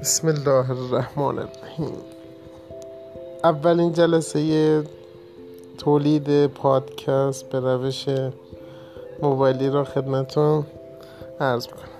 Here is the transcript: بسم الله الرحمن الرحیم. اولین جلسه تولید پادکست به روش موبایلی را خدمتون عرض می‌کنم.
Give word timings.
بسم 0.00 0.28
الله 0.28 0.70
الرحمن 0.70 1.38
الرحیم. 1.38 1.92
اولین 3.44 3.92
جلسه 3.92 4.82
تولید 5.78 6.46
پادکست 6.46 7.48
به 7.48 7.60
روش 7.60 8.06
موبایلی 9.22 9.68
را 9.68 9.84
خدمتون 9.84 10.66
عرض 11.40 11.66
می‌کنم. 11.66 11.97